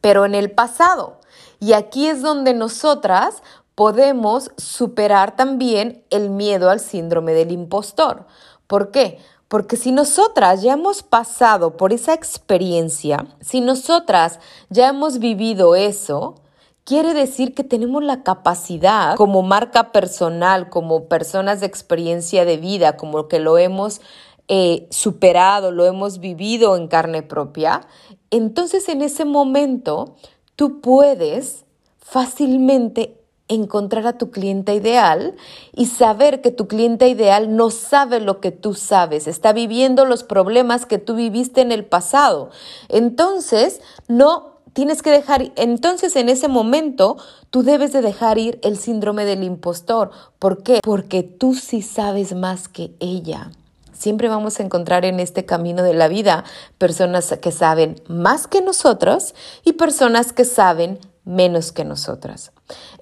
pero 0.00 0.24
en 0.24 0.34
el 0.34 0.50
pasado. 0.50 1.20
Y 1.60 1.72
aquí 1.72 2.08
es 2.08 2.22
donde 2.22 2.54
nosotras 2.54 3.42
podemos 3.74 4.50
superar 4.56 5.36
también 5.36 6.04
el 6.10 6.30
miedo 6.30 6.70
al 6.70 6.80
síndrome 6.80 7.32
del 7.32 7.52
impostor. 7.52 8.26
¿Por 8.66 8.90
qué? 8.90 9.18
Porque 9.48 9.76
si 9.76 9.92
nosotras 9.92 10.62
ya 10.62 10.72
hemos 10.72 11.02
pasado 11.02 11.76
por 11.76 11.92
esa 11.92 12.14
experiencia, 12.14 13.26
si 13.40 13.60
nosotras 13.60 14.40
ya 14.68 14.88
hemos 14.88 15.18
vivido 15.18 15.74
eso, 15.74 16.36
quiere 16.84 17.14
decir 17.14 17.54
que 17.54 17.64
tenemos 17.64 18.04
la 18.04 18.22
capacidad 18.22 19.16
como 19.16 19.42
marca 19.42 19.90
personal, 19.90 20.68
como 20.68 21.08
personas 21.08 21.60
de 21.60 21.66
experiencia 21.66 22.44
de 22.44 22.58
vida, 22.58 22.96
como 22.96 23.26
que 23.26 23.40
lo 23.40 23.58
hemos 23.58 24.00
eh, 24.48 24.86
superado, 24.90 25.72
lo 25.72 25.86
hemos 25.86 26.20
vivido 26.20 26.76
en 26.76 26.88
carne 26.88 27.22
propia, 27.22 27.86
entonces 28.30 28.88
en 28.88 29.00
ese 29.00 29.24
momento 29.24 30.16
tú 30.56 30.80
puedes 30.80 31.64
fácilmente 31.98 33.20
encontrar 33.48 34.06
a 34.06 34.18
tu 34.18 34.30
cliente 34.30 34.74
ideal 34.74 35.34
y 35.74 35.86
saber 35.86 36.40
que 36.40 36.50
tu 36.50 36.66
cliente 36.66 37.08
ideal 37.08 37.56
no 37.56 37.70
sabe 37.70 38.20
lo 38.20 38.40
que 38.40 38.50
tú 38.50 38.74
sabes, 38.74 39.26
está 39.26 39.52
viviendo 39.52 40.04
los 40.04 40.24
problemas 40.24 40.86
que 40.86 40.98
tú 40.98 41.14
viviste 41.14 41.60
en 41.60 41.72
el 41.72 41.84
pasado. 41.84 42.50
Entonces, 42.88 43.80
no 44.08 44.53
tienes 44.74 45.00
que 45.00 45.10
dejar, 45.10 45.52
entonces 45.56 46.14
en 46.16 46.28
ese 46.28 46.48
momento 46.48 47.16
tú 47.50 47.62
debes 47.62 47.92
de 47.92 48.02
dejar 48.02 48.36
ir 48.36 48.58
el 48.62 48.76
síndrome 48.76 49.24
del 49.24 49.42
impostor. 49.42 50.10
¿Por 50.38 50.62
qué? 50.62 50.80
Porque 50.82 51.22
tú 51.22 51.54
sí 51.54 51.80
sabes 51.80 52.34
más 52.34 52.68
que 52.68 52.90
ella. 53.00 53.50
Siempre 53.92 54.28
vamos 54.28 54.58
a 54.60 54.64
encontrar 54.64 55.04
en 55.04 55.20
este 55.20 55.46
camino 55.46 55.82
de 55.82 55.94
la 55.94 56.08
vida 56.08 56.44
personas 56.76 57.38
que 57.40 57.52
saben 57.52 58.02
más 58.08 58.46
que 58.46 58.60
nosotros 58.60 59.34
y 59.64 59.74
personas 59.74 60.32
que 60.32 60.44
saben 60.44 60.98
menos 61.24 61.72
que 61.72 61.84
nosotras. 61.84 62.52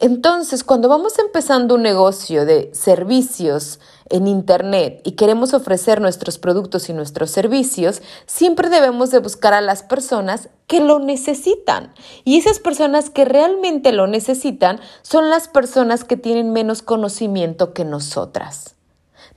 Entonces, 0.01 0.65
cuando 0.65 0.89
vamos 0.89 1.19
empezando 1.19 1.75
un 1.75 1.83
negocio 1.83 2.45
de 2.45 2.71
servicios 2.73 3.81
en 4.11 4.27
Internet 4.27 5.01
y 5.05 5.13
queremos 5.13 5.55
ofrecer 5.55 6.01
nuestros 6.01 6.39
productos 6.39 6.89
y 6.89 6.93
nuestros 6.93 7.31
servicios, 7.31 8.03
siempre 8.27 8.69
debemos 8.69 9.11
de 9.11 9.19
buscar 9.19 9.55
a 9.55 9.61
las 9.61 9.83
personas 9.83 10.49
que 10.67 10.81
lo 10.81 10.99
necesitan. 10.99 11.93
Y 12.25 12.37
esas 12.37 12.59
personas 12.59 13.11
que 13.11 13.25
realmente 13.25 13.93
lo 13.93 14.07
necesitan 14.07 14.81
son 15.03 15.31
las 15.31 15.49
personas 15.49 16.05
que 16.05 16.17
tienen 16.17 16.53
menos 16.53 16.83
conocimiento 16.83 17.73
que 17.73 17.85
nosotras. 17.85 18.77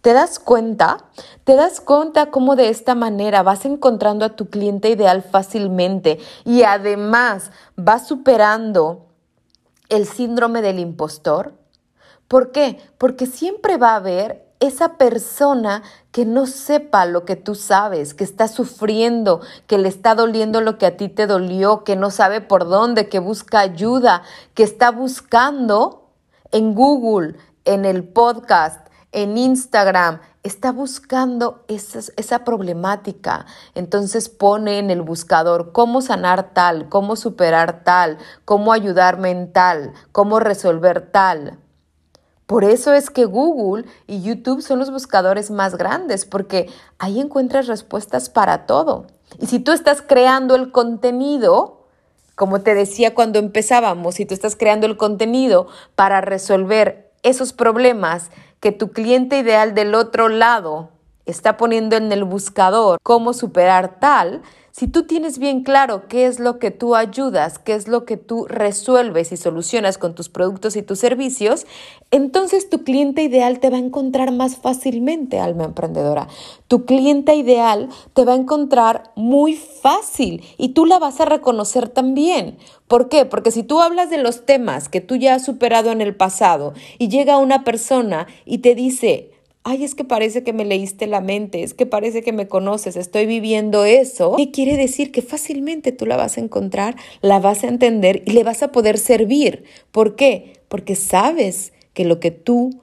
¿Te 0.05 0.13
das 0.13 0.38
cuenta? 0.38 1.00
¿Te 1.45 1.55
das 1.55 1.81
cuenta 1.81 2.29
cómo 2.29 2.55
de 2.55 2.69
esta 2.69 2.93
manera 2.93 3.41
vas 3.41 3.65
encontrando 3.65 4.24
a 4.24 4.35
tu 4.35 4.51
cliente 4.51 4.91
ideal 4.91 5.24
fácilmente 5.24 6.19
y 6.43 6.62
además 6.62 7.50
vas 7.75 8.07
superando 8.07 9.07
el 9.89 10.05
síndrome 10.05 10.62
del 10.62 10.77
impostor? 10.77 11.53
¿Por 12.27 12.51
qué? 12.51 12.79
Porque 13.00 13.25
siempre 13.25 13.77
va 13.77 13.93
a 13.93 13.95
haber 13.95 14.45
esa 14.59 15.00
persona 15.00 15.81
que 16.12 16.24
no 16.24 16.45
sepa 16.45 17.07
lo 17.07 17.25
que 17.25 17.35
tú 17.35 17.55
sabes, 17.55 18.13
que 18.13 18.25
está 18.25 18.47
sufriendo, 18.47 19.41
que 19.65 19.79
le 19.79 19.89
está 19.89 20.13
doliendo 20.13 20.62
lo 20.62 20.77
que 20.77 20.85
a 20.85 20.97
ti 20.97 21.09
te 21.09 21.25
dolió, 21.25 21.83
que 21.83 21.95
no 21.95 22.12
sabe 22.12 22.41
por 22.41 22.69
dónde, 22.69 23.09
que 23.09 23.17
busca 23.17 23.59
ayuda, 23.59 24.21
que 24.53 24.62
está 24.62 24.91
buscando 24.91 26.12
en 26.51 26.75
Google, 26.75 27.38
en 27.65 27.85
el 27.85 28.03
podcast, 28.03 28.85
en 29.15 29.38
Instagram, 29.38 30.19
está 30.43 30.74
buscando 30.74 31.63
esa, 31.69 32.43
problemática. 32.43 33.45
Entonces 33.74 34.27
pone 34.27 34.77
en 34.77 34.91
el 34.91 35.01
buscador 35.01 35.72
cómo 35.72 36.01
sanar 36.01 36.53
tal, 36.53 36.89
cómo 36.89 37.15
superar 37.15 37.86
tal, 37.86 38.17
cómo 38.43 38.74
ayudarme 38.74 39.31
en 39.31 39.53
tal, 39.53 39.93
cómo 40.12 40.41
resolver 40.41 41.12
tal. 41.12 41.57
Por 42.45 42.65
eso 42.65 42.93
es 42.93 43.10
que 43.10 43.24
Google 43.24 43.86
y 44.05 44.22
YouTube 44.22 44.62
son 44.62 44.79
los 44.79 44.91
buscadores 44.91 45.50
más 45.50 45.77
grandes, 45.77 46.25
porque 46.25 46.69
ahí 47.00 47.22
encuentras 47.22 47.67
respuestas 47.67 48.29
para 48.29 48.65
todo. 48.65 49.07
Y 49.39 49.45
si 49.45 49.60
tú 49.60 49.72
estás 49.72 50.01
creando 50.01 50.55
el 50.55 50.74
contenido, 50.74 51.86
como 52.36 52.60
te 52.62 52.75
decía 52.75 53.15
cuando 53.15 53.39
empezábamos, 53.39 54.15
si 54.15 54.25
tú 54.25 54.34
estás 54.34 54.57
creando 54.57 54.86
el 54.88 54.98
contenido 54.98 55.67
para 55.95 56.19
resolver 56.19 57.05
esos 57.25 57.53
problemas 57.53 58.29
que 58.59 58.71
tu 58.71 58.91
cliente 58.91 59.38
ideal 59.38 59.74
del 59.74 59.95
otro 59.95 60.29
lado 60.29 60.89
está 61.25 61.58
poniendo 61.58 61.96
en 61.96 62.12
el 62.12 62.24
buscador 62.24 63.00
cómo 63.03 63.34
superar 63.34 64.00
tal, 64.00 64.41
si 64.77 64.89
tú 64.89 65.03
tienes 65.03 65.39
bien 65.39 65.63
claro 65.63 66.10
qué 66.10 66.25
es 66.25 66.41
lo 66.41 66.60
que 66.60 66.70
tú 66.70 66.96
ayudas, 66.96 67.60
qué 67.60 67.75
es 67.75 67.88
lo 67.88 68.03
que 68.03 68.17
tú 68.17 68.46
resuelves 68.46 69.32
y 69.32 69.38
solucionas 69.38 69.98
con 69.98 70.15
tus 70.15 70.27
productos 70.27 70.75
y 70.75 70.82
tus 70.82 71.00
servicios, 71.00 71.65
entonces 72.12 72.70
tu 72.70 72.84
cliente 72.84 73.24
ideal 73.24 73.62
te 73.62 73.70
va 73.70 73.77
a 73.77 73.79
encontrar 73.79 74.34
más 74.34 74.58
fácilmente, 74.58 75.39
alma 75.39 75.63
emprendedora. 75.63 76.27
Tu 76.67 76.84
cliente 76.84 77.36
ideal 77.36 77.88
te 78.13 78.25
va 78.25 78.34
a 78.34 78.36
encontrar 78.36 79.13
muy 79.15 79.55
fácil 79.55 80.44
y 80.58 80.74
tú 80.74 80.86
la 80.86 81.00
vas 81.00 81.22
a 81.22 81.25
reconocer 81.25 81.88
también. 81.88 82.58
¿Por 82.89 83.08
qué? 83.08 83.24
Porque 83.24 83.51
si 83.51 83.63
tú 83.63 83.79
hablas 83.79 84.10
de 84.10 84.17
los 84.17 84.46
temas 84.46 84.89
que 84.89 85.00
tú 85.00 85.15
ya 85.15 85.36
has 85.36 85.46
superado 85.46 85.89
en 85.91 86.01
el 86.01 86.17
pasado 86.17 86.74
y 86.98 87.08
llega 87.08 87.38
una 87.38 87.63
persona 87.63 88.27
y 88.44 88.58
te 88.58 88.75
dice, 88.75 89.32
ay, 89.65 89.84
es 89.84 89.95
que 89.95 90.03
parece 90.03 90.43
que 90.43 90.53
me 90.53 90.63
leíste 90.63 91.07
la 91.07 91.22
mente, 91.22 91.63
es 91.63 91.74
que 91.74 91.88
parece 91.88 92.22
que 92.22 92.31
me 92.31 92.48
conoces, 92.48 92.95
estoy 92.95 93.25
viviendo 93.25 93.84
eso. 93.84 94.36
¿Qué 94.38 94.51
quiere 94.51 94.77
decir? 94.77 95.12
Que 95.12 95.24
fácilmente 95.24 95.91
tú 95.91 96.05
la 96.05 96.15
vas 96.15 96.38
a 96.38 96.41
encontrar, 96.41 96.95
la 97.22 97.39
vas 97.39 97.63
a 97.63 97.67
entender 97.67 98.22
y 98.27 98.31
le 98.31 98.43
vas 98.43 98.62
a 98.62 98.72
poder 98.72 99.00
servir. 99.00 99.63
¿Por 99.91 100.15
qué? 100.15 100.53
Porque 100.67 100.95
sabes 100.95 101.74
que 101.93 102.05
lo 102.05 102.19
que 102.19 102.29
tú 102.29 102.79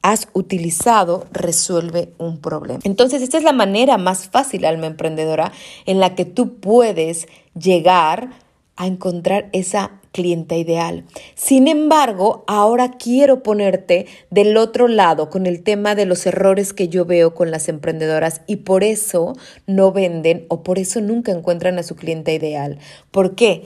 has 0.00 0.28
utilizado 0.32 1.26
resuelve 1.30 2.14
un 2.16 2.40
problema. 2.40 2.80
Entonces, 2.84 3.20
esta 3.20 3.36
es 3.36 3.44
la 3.44 3.52
manera 3.52 3.98
más 3.98 4.30
fácil, 4.30 4.64
alma 4.64 4.86
emprendedora, 4.86 5.52
en 5.84 6.00
la 6.00 6.14
que 6.14 6.24
tú 6.24 6.54
puedes 6.58 7.26
llegar 7.52 8.30
a 8.76 8.86
encontrar 8.86 9.50
esa 9.52 9.97
clienta 10.12 10.56
ideal. 10.56 11.04
Sin 11.34 11.68
embargo, 11.68 12.44
ahora 12.46 12.92
quiero 12.98 13.42
ponerte 13.42 14.06
del 14.30 14.56
otro 14.56 14.88
lado 14.88 15.30
con 15.30 15.46
el 15.46 15.62
tema 15.62 15.94
de 15.94 16.06
los 16.06 16.26
errores 16.26 16.72
que 16.72 16.88
yo 16.88 17.04
veo 17.04 17.34
con 17.34 17.50
las 17.50 17.68
emprendedoras 17.68 18.42
y 18.46 18.56
por 18.56 18.84
eso 18.84 19.34
no 19.66 19.92
venden 19.92 20.46
o 20.48 20.62
por 20.62 20.78
eso 20.78 21.00
nunca 21.00 21.32
encuentran 21.32 21.78
a 21.78 21.82
su 21.82 21.96
clienta 21.96 22.32
ideal. 22.32 22.78
¿Por 23.10 23.34
qué? 23.34 23.64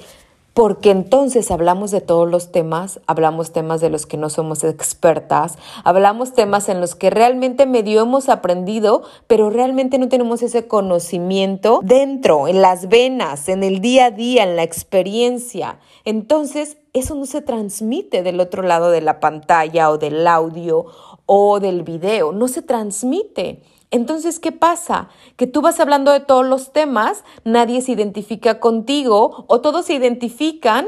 Porque 0.54 0.90
entonces 0.90 1.50
hablamos 1.50 1.90
de 1.90 2.00
todos 2.00 2.28
los 2.28 2.52
temas, 2.52 3.00
hablamos 3.06 3.52
temas 3.52 3.80
de 3.80 3.90
los 3.90 4.06
que 4.06 4.16
no 4.16 4.28
somos 4.28 4.64
expertas, 4.64 5.56
hablamos 5.84 6.34
temas 6.34 6.68
en 6.68 6.80
los 6.80 6.94
que 6.94 7.10
realmente 7.10 7.66
medio 7.66 8.02
hemos 8.02 8.28
aprendido, 8.28 9.02
pero 9.26 9.50
realmente 9.50 9.98
no 9.98 10.08
tenemos 10.08 10.42
ese 10.42 10.66
conocimiento 10.66 11.80
dentro, 11.82 12.48
en 12.48 12.60
las 12.60 12.88
venas, 12.88 13.48
en 13.48 13.62
el 13.62 13.80
día 13.80 14.06
a 14.06 14.10
día, 14.10 14.42
en 14.44 14.56
la 14.56 14.62
experiencia. 14.62 15.78
Entonces, 16.04 16.76
eso 16.92 17.14
no 17.14 17.24
se 17.24 17.40
transmite 17.40 18.22
del 18.22 18.38
otro 18.38 18.62
lado 18.62 18.90
de 18.90 19.00
la 19.00 19.18
pantalla 19.18 19.90
o 19.90 19.96
del 19.96 20.26
audio 20.26 20.86
o 21.34 21.60
del 21.60 21.82
video, 21.82 22.30
no 22.32 22.46
se 22.46 22.60
transmite. 22.60 23.62
Entonces, 23.90 24.38
¿qué 24.38 24.52
pasa? 24.52 25.08
Que 25.36 25.46
tú 25.46 25.62
vas 25.62 25.80
hablando 25.80 26.12
de 26.12 26.20
todos 26.20 26.44
los 26.44 26.74
temas, 26.74 27.24
nadie 27.42 27.80
se 27.80 27.92
identifica 27.92 28.60
contigo 28.60 29.46
o 29.46 29.62
todos 29.62 29.86
se 29.86 29.94
identifican, 29.94 30.86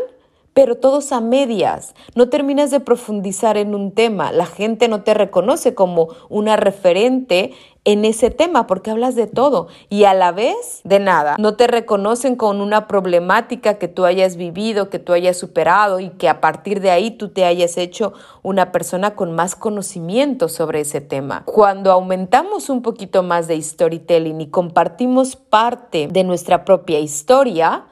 pero 0.53 0.75
todos 0.75 1.13
a 1.13 1.23
medias. 1.23 1.95
No 2.15 2.29
terminas 2.29 2.71
de 2.71 2.81
profundizar 2.81 3.57
en 3.57 3.75
un 3.75 3.93
tema. 3.93 4.33
La 4.33 4.45
gente 4.45 4.87
no 4.87 5.03
te 5.03 5.15
reconoce 5.15 5.75
como 5.75 6.09
una 6.29 6.57
referente 6.57 7.55
en 7.85 8.05
ese 8.05 8.31
tema 8.31 8.67
porque 8.67 8.91
hablas 8.91 9.15
de 9.15 9.27
todo 9.27 9.69
y 9.91 10.05
a 10.05 10.15
la 10.15 10.33
vez 10.33 10.81
de 10.85 10.99
nada. 10.99 11.37
No 11.39 11.55
te 11.55 11.67
reconocen 11.67 12.37
con 12.37 12.61
una 12.61 12.89
problemática 12.89 13.75
que 13.75 13.89
tú 13.89 14.05
hayas 14.05 14.37
vivido, 14.37 14.89
que 14.89 14.99
tú 14.99 15.13
hayas 15.13 15.37
superado 15.37 16.01
y 16.01 16.11
que 16.11 16.29
a 16.29 16.41
partir 16.41 16.81
de 16.81 16.91
ahí 16.91 17.11
tú 17.11 17.29
te 17.29 17.45
hayas 17.45 17.77
hecho 17.77 18.15
una 18.43 18.73
persona 18.73 19.15
con 19.15 19.33
más 19.33 19.55
conocimiento 19.55 20.49
sobre 20.49 20.81
ese 20.81 21.01
tema. 21.01 21.43
Cuando 21.45 21.93
aumentamos 21.93 22.71
un 22.71 22.83
poquito 22.83 23.23
más 23.23 23.49
de 23.49 23.61
storytelling 23.61 24.41
y 24.41 24.49
compartimos 24.49 25.37
parte 25.37 26.09
de 26.11 26.25
nuestra 26.25 26.65
propia 26.65 27.01
historia, 27.01 27.85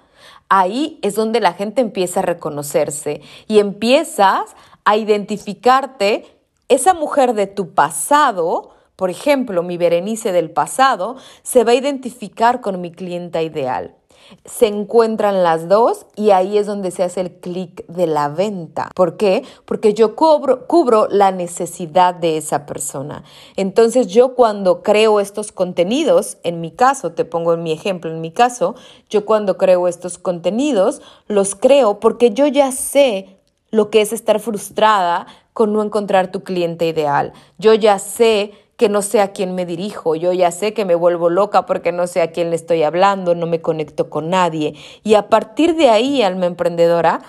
ahí 0.49 0.99
es 1.03 1.15
donde 1.15 1.41
la 1.41 1.53
gente 1.53 1.81
empieza 1.81 2.21
a 2.21 2.25
reconocerse 2.25 3.21
y 3.47 3.59
empiezas 3.59 4.57
a 4.85 4.97
identificarte 4.97 6.25
esa 6.69 6.95
mujer 6.95 7.35
de 7.35 7.47
tu 7.47 7.75
pasado, 7.75 8.71
por 9.03 9.11
ejemplo, 9.11 9.65
mi 9.65 9.79
Berenice 9.79 10.31
del 10.31 10.53
pasado, 10.53 11.17
se 11.43 11.65
va 11.65 11.73
a 11.73 11.75
identificar 11.75 12.61
con 12.61 12.81
mi 12.81 12.93
clienta 12.93 13.43
ideal 13.43 13.97
se 14.45 14.69
encuentran 14.69 15.43
las 15.43 15.69
dos 15.69 16.07
y 16.15 16.31
ahí 16.31 16.57
es 16.57 16.67
donde 16.67 16.93
se 16.93 17.03
hace 17.03 17.21
el 17.21 17.33
clic 17.33 17.85
de 17.89 18.07
la 18.07 18.29
venta. 18.29 18.91
¿Por 18.95 19.17
qué? 19.17 19.43
Porque 19.65 19.93
yo 19.93 20.15
cubro, 20.15 20.69
cubro 20.69 21.09
la 21.11 21.33
necesidad 21.33 22.15
de 22.15 22.37
esa 22.37 22.65
persona. 22.65 23.25
Entonces 23.57 24.07
yo 24.07 24.37
cuando 24.37 24.85
creo 24.85 25.19
estos 25.19 25.51
contenidos, 25.51 26.39
en 26.45 26.61
mi 26.61 26.71
caso, 26.71 27.13
te 27.13 27.25
pongo 27.25 27.55
en 27.55 27.65
mi 27.65 27.73
ejemplo, 27.73 28.09
en 28.09 28.21
mi 28.21 28.31
caso, 28.31 28.77
yo 29.11 29.27
cuando 29.27 29.59
creo 29.59 29.89
estos 29.89 30.17
contenidos, 30.17 31.03
los 31.27 31.57
creo 31.57 31.99
porque 31.99 32.31
yo 32.31 32.47
ya 32.47 32.71
sé 32.71 33.41
lo 33.73 33.91
que 33.91 34.01
es 34.01 34.13
estar 34.13 34.39
frustrada 34.39 35.27
con 35.53 35.73
no 35.73 35.83
encontrar 35.83 36.31
tu 36.31 36.43
cliente 36.43 36.87
ideal. 36.87 37.33
Yo 37.59 37.75
ya 37.75 37.99
sé 37.99 38.53
que 38.77 38.89
no 38.89 39.03
sé 39.03 39.21
a 39.21 39.33
quién 39.33 39.55
me 39.55 39.67
dirijo, 39.67 40.15
yo 40.15 40.33
ya 40.33 40.51
sé 40.51 40.75
que 40.75 40.85
me 40.85 40.95
vuelvo 40.95 41.31
loca 41.31 41.67
porque 41.67 41.93
no 41.93 42.07
sé 42.07 42.23
a 42.23 42.33
quién 42.33 42.51
le 42.51 42.57
estoy 42.57 42.83
hablando, 42.83 43.35
no 43.35 43.47
me 43.47 43.61
conecto 43.61 44.11
con 44.11 44.31
nadie. 44.31 44.75
Y 45.05 45.15
a 45.15 45.29
partir 45.29 45.77
de 45.77 45.89
ahí, 45.89 46.23
alma 46.23 46.47
emprendedora, 46.47 47.23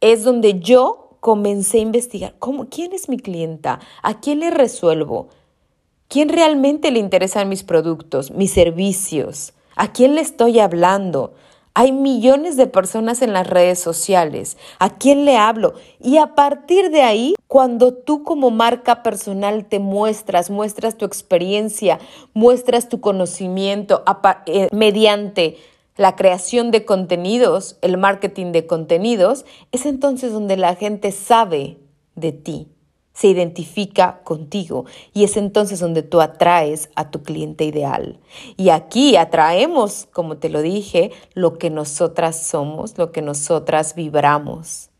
es 0.00 0.24
donde 0.24 0.58
yo 0.60 1.18
comencé 1.20 1.78
a 1.78 1.82
investigar, 1.82 2.34
¿cómo, 2.38 2.68
¿quién 2.68 2.92
es 2.92 3.08
mi 3.08 3.18
clienta? 3.18 3.80
¿A 4.02 4.20
quién 4.20 4.40
le 4.40 4.50
resuelvo? 4.50 5.28
¿Quién 6.08 6.28
realmente 6.28 6.90
le 6.90 7.00
interesan 7.00 7.48
mis 7.48 7.64
productos, 7.64 8.30
mis 8.30 8.52
servicios? 8.52 9.52
¿A 9.74 9.92
quién 9.92 10.14
le 10.14 10.20
estoy 10.20 10.60
hablando? 10.60 11.34
Hay 11.78 11.92
millones 11.92 12.56
de 12.56 12.66
personas 12.66 13.20
en 13.20 13.34
las 13.34 13.46
redes 13.46 13.78
sociales. 13.78 14.56
¿A 14.78 14.96
quién 14.96 15.26
le 15.26 15.36
hablo? 15.36 15.74
Y 16.00 16.16
a 16.16 16.34
partir 16.34 16.88
de 16.90 17.02
ahí, 17.02 17.34
cuando 17.48 17.92
tú 17.92 18.22
como 18.22 18.50
marca 18.50 19.02
personal 19.02 19.66
te 19.66 19.78
muestras, 19.78 20.48
muestras 20.48 20.96
tu 20.96 21.04
experiencia, 21.04 21.98
muestras 22.32 22.88
tu 22.88 23.02
conocimiento 23.02 24.04
eh, 24.46 24.68
mediante 24.72 25.58
la 25.98 26.16
creación 26.16 26.70
de 26.70 26.86
contenidos, 26.86 27.76
el 27.82 27.98
marketing 27.98 28.52
de 28.52 28.66
contenidos, 28.66 29.44
es 29.70 29.84
entonces 29.84 30.32
donde 30.32 30.56
la 30.56 30.76
gente 30.76 31.12
sabe 31.12 31.76
de 32.14 32.32
ti 32.32 32.68
se 33.16 33.28
identifica 33.28 34.20
contigo 34.24 34.84
y 35.14 35.24
es 35.24 35.38
entonces 35.38 35.80
donde 35.80 36.02
tú 36.02 36.20
atraes 36.20 36.90
a 36.96 37.10
tu 37.10 37.22
cliente 37.22 37.64
ideal. 37.64 38.18
Y 38.58 38.68
aquí 38.68 39.16
atraemos, 39.16 40.06
como 40.12 40.36
te 40.36 40.50
lo 40.50 40.60
dije, 40.60 41.12
lo 41.32 41.56
que 41.56 41.70
nosotras 41.70 42.42
somos, 42.42 42.98
lo 42.98 43.12
que 43.12 43.22
nosotras 43.22 43.94
vibramos. 43.94 44.90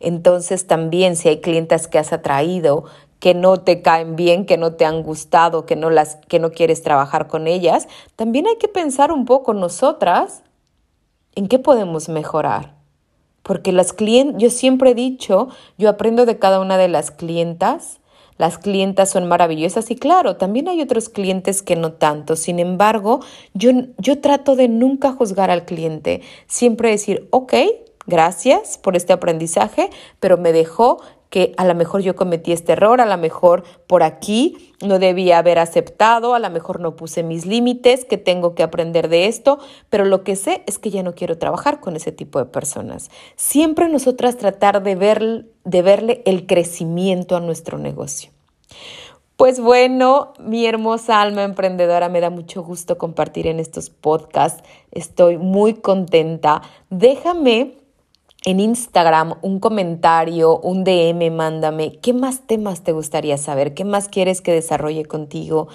Entonces 0.00 0.66
también 0.66 1.14
si 1.14 1.28
hay 1.28 1.40
clientes 1.40 1.86
que 1.86 1.98
has 1.98 2.12
atraído 2.12 2.84
que 3.20 3.34
no 3.34 3.60
te 3.60 3.82
caen 3.82 4.16
bien, 4.16 4.46
que 4.46 4.56
no 4.56 4.74
te 4.74 4.84
han 4.84 5.04
gustado, 5.04 5.64
que 5.64 5.76
no 5.76 5.90
las 5.90 6.16
que 6.26 6.40
no 6.40 6.50
quieres 6.50 6.82
trabajar 6.82 7.28
con 7.28 7.46
ellas, 7.46 7.86
también 8.16 8.48
hay 8.48 8.56
que 8.56 8.66
pensar 8.66 9.12
un 9.12 9.24
poco 9.24 9.54
nosotras 9.54 10.42
en 11.36 11.46
qué 11.46 11.60
podemos 11.60 12.08
mejorar. 12.08 12.81
Porque 13.42 13.72
las 13.72 13.92
clientes, 13.92 14.40
yo 14.40 14.50
siempre 14.50 14.90
he 14.90 14.94
dicho, 14.94 15.48
yo 15.78 15.88
aprendo 15.88 16.26
de 16.26 16.38
cada 16.38 16.60
una 16.60 16.78
de 16.78 16.88
las 16.88 17.10
clientas. 17.10 18.00
Las 18.38 18.58
clientas 18.58 19.10
son 19.10 19.28
maravillosas 19.28 19.90
y 19.90 19.96
claro, 19.96 20.36
también 20.36 20.68
hay 20.68 20.80
otros 20.80 21.08
clientes 21.08 21.62
que 21.62 21.76
no 21.76 21.92
tanto. 21.92 22.34
Sin 22.34 22.58
embargo, 22.58 23.20
yo, 23.54 23.70
yo 23.98 24.20
trato 24.20 24.56
de 24.56 24.68
nunca 24.68 25.12
juzgar 25.12 25.50
al 25.50 25.64
cliente. 25.64 26.22
Siempre 26.46 26.90
decir, 26.90 27.28
ok, 27.30 27.54
gracias 28.06 28.78
por 28.78 28.96
este 28.96 29.12
aprendizaje, 29.12 29.90
pero 30.18 30.38
me 30.38 30.52
dejó 30.52 31.00
que 31.32 31.54
a 31.56 31.64
lo 31.64 31.74
mejor 31.74 32.02
yo 32.02 32.14
cometí 32.14 32.52
este 32.52 32.72
error, 32.72 33.00
a 33.00 33.06
lo 33.06 33.16
mejor 33.16 33.64
por 33.86 34.02
aquí 34.02 34.74
no 34.82 34.98
debía 34.98 35.38
haber 35.38 35.58
aceptado, 35.58 36.34
a 36.34 36.38
lo 36.38 36.50
mejor 36.50 36.78
no 36.78 36.94
puse 36.94 37.22
mis 37.22 37.46
límites, 37.46 38.04
que 38.04 38.18
tengo 38.18 38.54
que 38.54 38.62
aprender 38.62 39.08
de 39.08 39.28
esto, 39.28 39.58
pero 39.88 40.04
lo 40.04 40.24
que 40.24 40.36
sé 40.36 40.62
es 40.66 40.78
que 40.78 40.90
ya 40.90 41.02
no 41.02 41.14
quiero 41.14 41.38
trabajar 41.38 41.80
con 41.80 41.96
ese 41.96 42.12
tipo 42.12 42.38
de 42.38 42.44
personas. 42.44 43.10
Siempre 43.34 43.88
nosotras 43.88 44.36
tratar 44.36 44.82
de, 44.82 44.94
ver, 44.94 45.46
de 45.64 45.80
verle 45.80 46.22
el 46.26 46.44
crecimiento 46.46 47.34
a 47.34 47.40
nuestro 47.40 47.78
negocio. 47.78 48.30
Pues 49.38 49.58
bueno, 49.58 50.34
mi 50.38 50.66
hermosa 50.66 51.22
alma 51.22 51.44
emprendedora, 51.44 52.10
me 52.10 52.20
da 52.20 52.28
mucho 52.28 52.62
gusto 52.62 52.98
compartir 52.98 53.46
en 53.46 53.58
estos 53.58 53.88
podcasts. 53.88 54.62
Estoy 54.90 55.38
muy 55.38 55.72
contenta. 55.72 56.60
Déjame 56.90 57.81
en 58.44 58.60
Instagram 58.60 59.34
un 59.42 59.60
comentario, 59.60 60.58
un 60.58 60.84
DM, 60.84 61.30
mándame. 61.30 61.98
Qué 62.00 62.12
más 62.12 62.40
temas 62.46 62.82
te 62.82 62.92
gustaría 62.92 63.38
saber, 63.38 63.74
qué 63.74 63.84
más 63.84 64.08
quieres 64.08 64.40
que 64.40 64.52
desarrolle 64.52 65.04
contigo, 65.04 65.68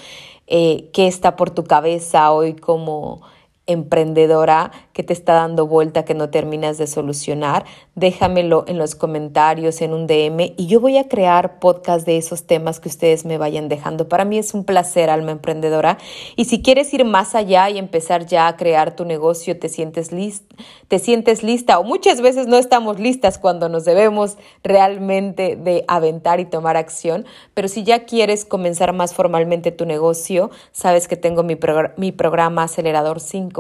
eh, 0.48 0.90
qué 0.94 1.08
está 1.08 1.36
por 1.36 1.50
tu 1.50 1.64
cabeza 1.64 2.32
hoy 2.32 2.56
como 2.56 3.22
emprendedora 3.68 4.72
que 4.94 5.04
te 5.04 5.14
está 5.14 5.34
dando 5.34 5.68
vuelta 5.68 6.06
que 6.06 6.14
no 6.14 6.30
terminas 6.30 6.78
de 6.78 6.88
solucionar, 6.88 7.66
déjamelo 7.96 8.64
en 8.68 8.78
los 8.78 8.96
comentarios, 8.96 9.82
en 9.82 9.94
un 9.94 10.08
DM 10.08 10.54
y 10.58 10.68
yo 10.68 10.80
voy 10.80 10.98
a 10.98 11.08
crear 11.08 11.60
podcast 11.60 12.06
de 12.06 12.18
esos 12.18 12.48
temas 12.48 12.80
que 12.80 12.90
ustedes 12.90 13.26
me 13.26 13.38
vayan 13.38 13.70
dejando. 13.70 14.08
Para 14.10 14.26
mí 14.26 14.38
es 14.38 14.54
un 14.54 14.64
placer, 14.64 15.10
alma 15.10 15.32
emprendedora. 15.32 15.98
Y 16.36 16.46
si 16.46 16.62
quieres 16.62 16.94
ir 16.94 17.06
más 17.06 17.36
allá 17.36 17.70
y 17.70 17.78
empezar 17.78 18.26
ya 18.26 18.48
a 18.48 18.56
crear 18.56 18.96
tu 18.96 19.06
negocio, 19.06 19.60
te 19.60 19.70
sientes, 19.70 20.12
list, 20.12 20.44
te 20.88 21.00
sientes 21.00 21.44
lista 21.44 21.80
o 21.80 21.84
muchas 21.84 22.22
veces 22.22 22.48
no 22.48 22.58
estamos 22.58 23.00
listas 23.00 23.38
cuando 23.38 23.70
nos 23.70 23.86
debemos 23.86 24.38
realmente 24.64 25.56
de 25.56 25.84
aventar 25.88 26.40
y 26.40 26.46
tomar 26.46 26.78
acción, 26.78 27.26
pero 27.54 27.68
si 27.68 27.84
ya 27.84 28.06
quieres 28.06 28.46
comenzar 28.46 28.94
más 28.94 29.14
formalmente 29.14 29.72
tu 29.72 29.86
negocio, 29.86 30.50
sabes 30.72 31.08
que 31.08 31.18
tengo 31.18 31.44
mi, 31.44 31.58
mi 31.98 32.12
programa 32.12 32.64
Acelerador 32.64 33.20
5 33.20 33.57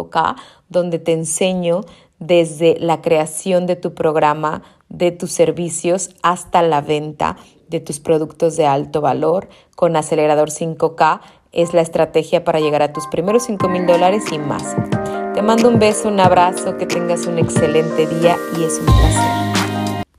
donde 0.69 0.99
te 0.99 1.13
enseño 1.13 1.81
desde 2.19 2.77
la 2.79 3.01
creación 3.01 3.65
de 3.65 3.75
tu 3.75 3.93
programa, 3.93 4.63
de 4.89 5.11
tus 5.11 5.31
servicios, 5.31 6.09
hasta 6.23 6.61
la 6.61 6.81
venta 6.81 7.37
de 7.67 7.79
tus 7.79 7.99
productos 7.99 8.55
de 8.55 8.65
alto 8.65 9.01
valor. 9.01 9.49
Con 9.75 9.95
Acelerador 9.95 10.49
5K 10.49 11.21
es 11.51 11.73
la 11.73 11.81
estrategia 11.81 12.43
para 12.43 12.59
llegar 12.59 12.81
a 12.81 12.93
tus 12.93 13.07
primeros 13.07 13.43
5 13.43 13.67
mil 13.69 13.85
dólares 13.85 14.23
y 14.31 14.39
más. 14.39 14.75
Te 15.33 15.41
mando 15.41 15.69
un 15.69 15.79
beso, 15.79 16.07
un 16.07 16.19
abrazo, 16.19 16.77
que 16.77 16.85
tengas 16.85 17.27
un 17.27 17.37
excelente 17.37 18.07
día 18.07 18.37
y 18.57 18.63
es 18.63 18.79
un 18.79 18.85
placer. 18.85 19.56